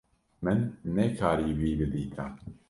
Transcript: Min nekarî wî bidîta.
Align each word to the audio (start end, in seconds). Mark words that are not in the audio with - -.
Min 0.43 0.59
nekarî 0.95 1.51
wî 1.59 1.71
bidîta. 1.79 2.27